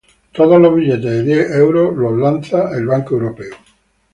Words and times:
Todos 0.31 0.59
los 0.59 0.73
billetes 0.75 1.03
de 1.03 1.21
diez 1.23 1.51
dólares 1.59 1.93
son 1.95 2.21
lanzados 2.21 2.69
por 2.71 2.83
la 2.85 2.97
Reserva 2.97 3.33
Federal. 3.37 3.57